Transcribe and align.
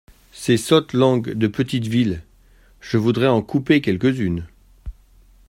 Ces 0.31 0.57
sottes 0.57 0.93
langues 0.93 1.29
de 1.29 1.45
petites 1.45 1.85
villes! 1.85 2.23
je 2.79 2.97
voudrais 2.97 3.27
en 3.27 3.43
couper 3.43 3.81
quelques-unes! 3.81 4.47